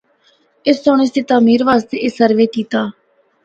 [0.67, 2.81] اُس سنڑ اس دی تعمیر واسطے اے سروے کیتا۔